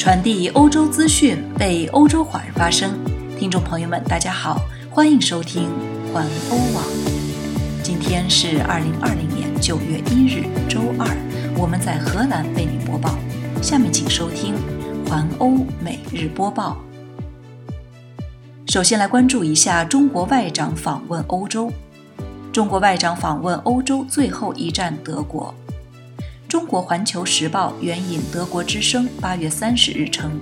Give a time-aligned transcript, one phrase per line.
[0.00, 2.98] 传递欧洲资讯，为欧洲华人发声。
[3.38, 5.68] 听众朋友们，大家好，欢迎收听
[6.10, 6.82] 环欧网。
[7.82, 11.06] 今天是二零二零年九月一日，周二，
[11.54, 13.14] 我们在荷兰为您播报。
[13.60, 14.54] 下面请收听
[15.06, 16.78] 环欧每日播报。
[18.68, 21.70] 首先来关注一下中国外长访问欧洲。
[22.50, 25.54] 中国外长访问欧洲最后一站德国。
[26.50, 30.32] 中国环球时报援引德国之声八月三十日称，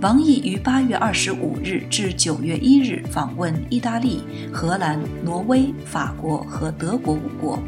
[0.00, 7.58] 王毅于八月二十五日至九月一日访问意大利、荷兰、挪威、法国和德国五国，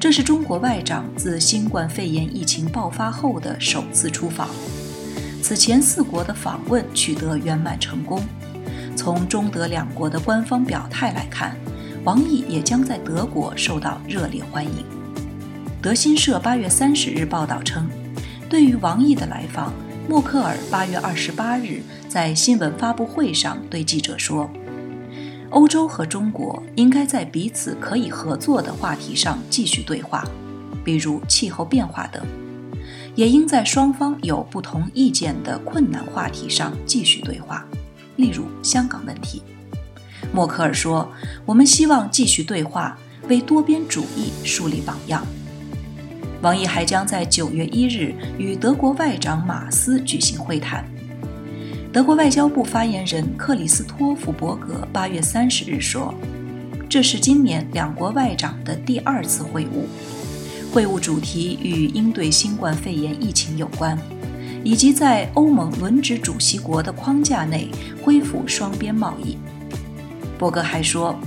[0.00, 4.48] 这是中国外长自新冠肺炎疫情爆发后的首次出访。
[5.40, 8.20] 此前四国的访问取得圆满成功。
[8.96, 11.56] 从中德两国的官方表态来看。
[12.04, 14.97] 王毅也将在德国受到热烈欢迎。
[15.80, 17.88] 德新社八月三十日报道称，
[18.48, 19.72] 对于王毅的来访，
[20.08, 24.50] 默克尔八月二十八日在新闻发布会上对记者说
[25.50, 30.24] ：“欧洲和中国应该在彼此可以合作的话题上继续对话，
[30.84, 32.24] 比如气候变化等；
[33.14, 37.64] 也应在双方有不同意见的困难话题上继续对话，
[38.16, 39.44] 例如香港问题。”
[40.34, 41.08] 默克尔说
[41.46, 42.98] ：“我们希望继续对话，
[43.28, 45.24] 为多边主义树立榜样。”
[46.40, 50.84] 王毅还将在九月一日与德国外长马斯举行会谈。
[51.92, 56.14] 德国外交部发言人克里斯托弗伯格八月三十日说
[56.88, 63.98] ：“这是今年两国外长的第二次会晤，会晤主题与应对新冠肺炎疫情有关，
[64.62, 67.68] 以及在欧盟轮值主席国的框架内
[68.02, 69.36] 恢复双边贸易。”
[70.38, 71.18] 伯格还说，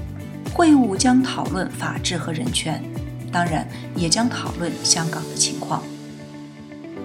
[0.54, 2.82] 会晤将讨论法治和人权，
[3.32, 5.82] 当然也将讨论香港的情况。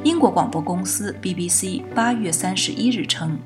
[0.05, 3.39] 英国广播公司 BBC 八月三十一日称，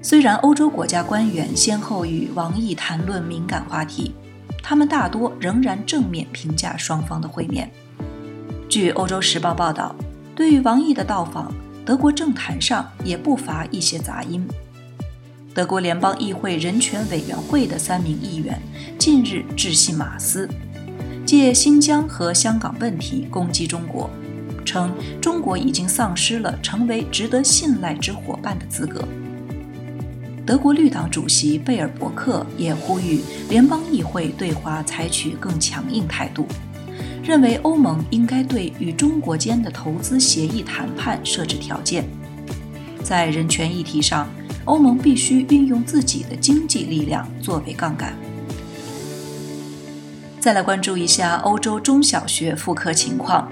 [0.00, 4.14] 虽然欧洲国家官员先后与王毅谈论敏感话题，
[4.62, 7.70] 他们大多仍然正面评价双方的会面。
[8.68, 9.94] 据欧洲时报报道，
[10.34, 11.52] 对于王毅的到访，
[11.84, 14.46] 德国政坛上也不乏一些杂音。
[15.54, 18.58] 德国联邦议会人权委员会的三名议员
[18.98, 20.48] 近日致信马斯，
[21.34, 24.10] 借新疆和香港问题攻击中国，
[24.66, 29.02] 称中国已经丧失了成为值得信赖之伙伴的资格。
[30.44, 36.46] 德国绿党主席贝尔伯克也呼吁联邦议会对华采取更强硬态度，
[37.24, 42.04] 认为欧盟应该对与中国间的投资协议谈判设置条件。
[43.02, 44.28] 在人权议题上。
[44.64, 48.16] 欧盟必须运用自己的经济力量作为杠杆。
[50.42, 53.48] 再来关注一下欧洲中小学复课情况。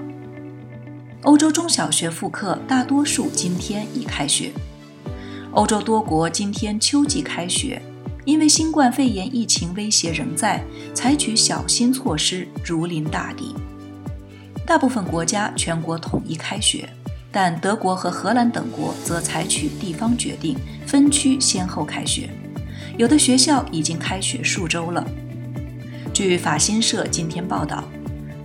[1.21, 4.51] 欧洲中小学复课大多数今天已开学。
[5.53, 7.81] 欧洲多国今天秋季开学，
[8.25, 10.61] 因为新冠肺炎疫情威胁仍在，
[10.93, 13.55] 采取小心措施如临大敌。
[14.65, 16.89] 大部分国家全国统一开学。
[17.31, 22.29] 但德国和荷兰等国则采取地方决定，分区先后开学。
[22.97, 25.07] 有的学校已经开学数周了。
[26.13, 27.85] 据法新社今天报道，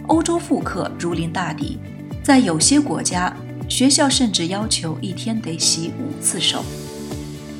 [0.06, 1.78] 欧洲复课如临大敌，
[2.22, 3.36] 在有些国家，
[3.68, 6.64] 学校甚至要求一天得洗五次手。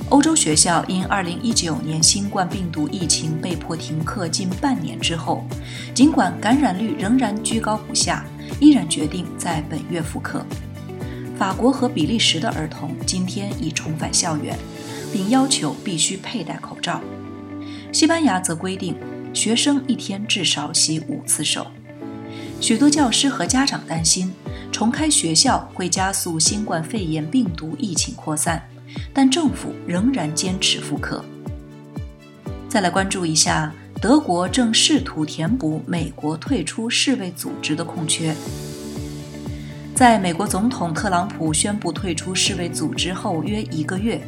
[0.09, 5.45] 欧洲学校因2019年新冠病毒疫情被迫停课近半年之后，
[5.93, 8.25] 尽管感染率仍然居高不下，
[8.61, 10.47] 依然决定在本月复课。
[11.37, 14.57] 法国和比利时的儿童今天已重返校园，
[15.13, 17.01] 并要求必须佩戴口罩。
[17.93, 18.95] 西班牙则规定
[19.37, 21.67] 学生一天至少洗五次手。
[22.59, 24.33] 许多教师和家长担心
[24.73, 28.67] 重开学校会加速新冠肺炎病毒疫情扩散，
[29.13, 31.23] 但政府仍然坚持复课。
[32.67, 38.35] 再来关注一下，德国正试图填补美国退出世卫组织的空缺。
[39.95, 44.21] 在美国总统特朗普宣布退出世卫组织后约一个月，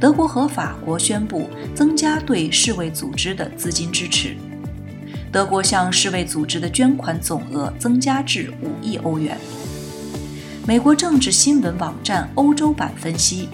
[0.00, 4.36] 德国和法国宣布增加对世卫组织的资金支持。
[5.34, 9.36] 德国向世卫组织的捐款总额增加至五亿欧元。
[10.64, 13.48] 美国政治新闻网站欧洲版分析，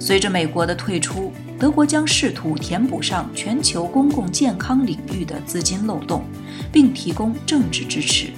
[0.00, 6.24] 随着美国的退出，德国将试图填补上全球公共健康领域的资金漏洞，
[6.72, 8.30] 并提供政治支持。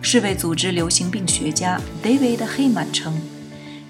[0.00, 3.20] 世卫组织流行病学家 David Heyman 称，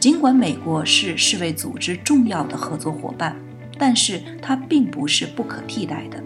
[0.00, 3.36] 尽管美国是世卫组织重要的合作伙伴，
[3.76, 6.24] 但是它并不是不可替代的。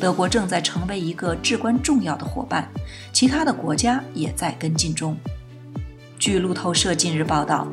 [0.00, 2.68] 德国正在成为一个至关重要的伙伴，
[3.12, 5.16] 其他的国家也在跟进中。
[6.18, 7.66] 据路透社近日报道，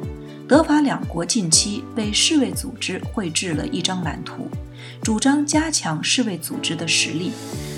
[0.47, 4.47] 德法两国近期为世卫组织绘制了一张蓝图，
[5.01, 7.31] 主张加强世卫组织的实力，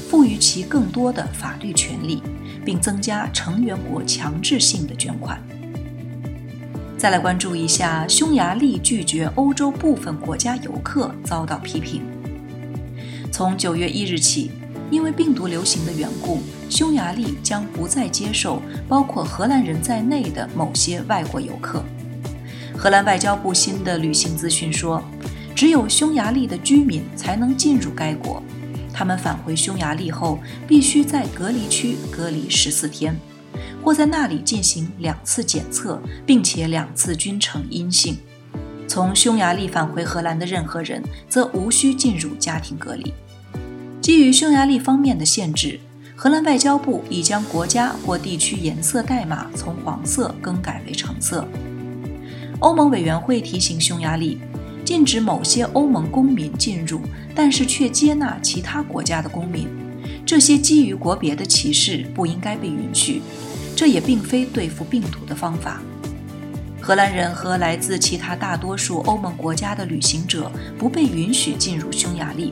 [0.10, 2.22] 赋予其更多的法律权利，
[2.64, 5.42] 并增加成员国强制性的捐款。
[6.96, 12.13] 再来关注一下，匈牙利拒绝欧洲部分国家游客遭到批评。
[13.34, 14.52] 从九月一日起，
[14.92, 16.40] 因为病毒流行的缘故，
[16.70, 21.84] 匈牙利将不再接受包括荷兰人在内的某些外国游客。
[22.78, 25.04] 荷兰外交部新的旅行资讯说，
[25.56, 28.40] 只有匈牙利的居民才能进入该国，
[28.94, 30.38] 他们返回匈牙利后
[30.68, 33.20] 必须在隔离区隔离十四天。
[33.84, 38.16] 或在那里进行两次检测，并且两次均呈阴性。
[38.94, 43.12] 从匈牙利返回荷兰的任何人则无需进入家庭隔离。
[44.00, 45.80] 基于匈牙利方面的限制，
[46.16, 51.44] 荷兰外交部已将国家或地区颜色代码从黄色更改为橙色。
[52.60, 54.38] 欧盟委员会提醒匈牙利，
[54.86, 57.02] 禁止某些欧盟公民进入，
[57.34, 59.68] 但是却接纳其他国家的公民。
[60.24, 63.24] 这些基于国别的歧视不应该被允许。
[63.76, 65.82] 这也并非对付病毒的方法。
[66.86, 72.52] 荷兰人和来自其他大多数欧盟国家的旅行者不被允许进入匈牙利，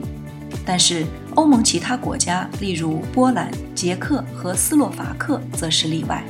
[0.64, 6.24] 但是欧盟其他国家，例如波兰、捷克和斯洛伐克，则是例外。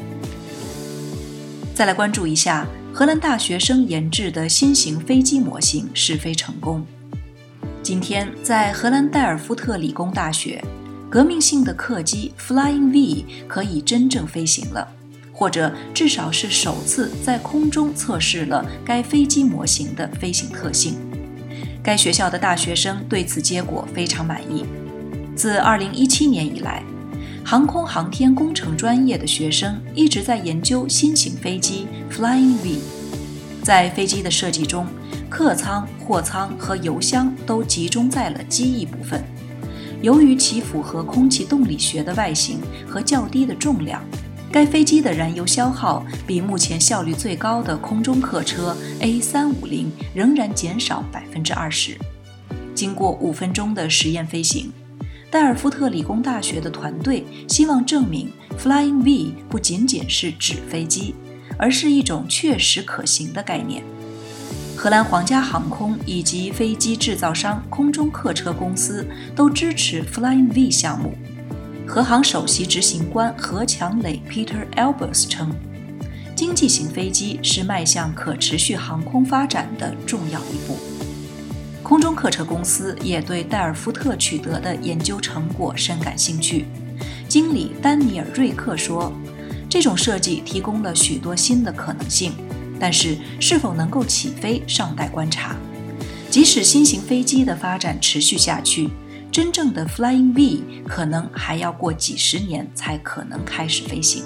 [1.76, 6.84] 再来关注一下荷兰大学生研制的新型飞机模型试飞成功。
[7.84, 10.60] 今天，在荷兰代尔夫特理工大学。
[11.08, 14.88] 革命性的客机 Flying V 可以真正飞行了，
[15.42, 20.94] 或者至少是首次在空中测试了该飞机模型的飞行特性。
[21.82, 24.64] 该学校的大学生对此结果非常满意。
[25.34, 26.84] 自2017年以来，
[27.44, 32.78] 航空航天工程专业的学生一直在研究新型飞机 Flying V。
[33.64, 34.86] 在飞机的设计中，
[35.28, 39.20] 客舱、货舱和油箱都集中在了机翼部分。
[40.02, 44.00] 由于其符合空气动力学的外形和较低的重量，
[44.52, 51.96] 该飞机的燃油消耗比目前效率最高的空中客车 A350 仍然减少百分之二十。
[52.74, 54.70] 经过五分钟的实验飞行，
[55.30, 58.30] 戴尔夫特理工大学的团队希望证明
[58.62, 61.14] Flying V 不仅仅是纸飞机，
[61.56, 63.82] 而是一种确实可行的概念。
[64.76, 71.14] 荷兰皇家航空以及飞机制造商空中客车公司都支持 Flying V 项目。
[71.86, 75.54] 荷航首席执行官何强磊 Peter Albers 称，
[76.34, 80.78] 经济型飞机是迈向可持续航空发展的重要一步。
[81.82, 86.64] 空中客车公司也对戴尔夫特取得的研究成果深感兴趣。
[87.28, 89.12] 经理丹尼尔·瑞克说
[89.68, 92.32] ：“这种设计提供了许多新的可能性。”
[92.80, 95.56] 但是，是否能够起飞尚待观察。
[96.30, 98.88] 即使新型飞机的发展持续下去，
[99.32, 104.22] 真正的 Flying V 可能还要过几十年才可能开始飞行。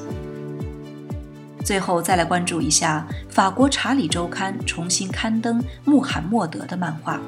[1.64, 7.20] 最后，再来关注一下法国《查理周刊》重新刊登穆罕默德的漫画。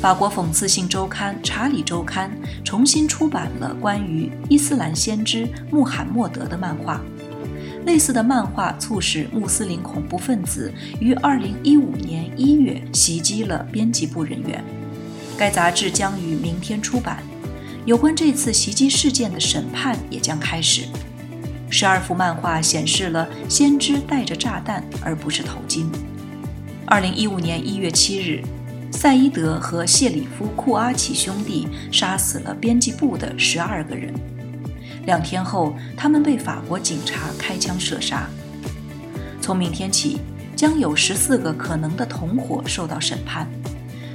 [0.00, 2.30] 法国讽刺性周刊《查理周刊》
[2.64, 7.02] 重新出版了关于伊斯兰先知穆罕默德的漫画。
[7.84, 14.64] 类似的漫画促使穆斯林恐怖分子于2015年1月袭击了编辑部人员。
[15.40, 17.22] 该杂志将于明天出版，
[17.86, 20.82] 有关这次袭击事件的审判也将开始。
[21.70, 25.86] 十二幅漫画显示了先知带着炸弹，而不是头巾。
[26.88, 28.44] 2015年1月7日，
[28.92, 34.12] 赛伊德和谢里夫·库阿奇兄弟杀死了编辑部的十二个人。
[35.06, 38.28] 两天后，他们被法国警察开枪射杀。
[39.40, 40.18] 从明天起，
[40.54, 43.50] 将有十四个可能的同伙受到审判，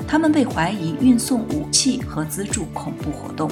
[0.07, 3.49] 他们被怀疑运送武器和资助恐怖活动。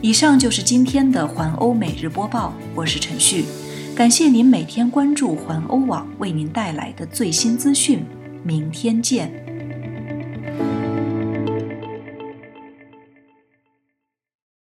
[0.00, 3.44] 以上就是今天的环欧每日播报，我是陈旭，
[3.94, 8.04] 感谢您每天关注环欧网为您带来的最新资讯，
[8.42, 9.41] 明天见。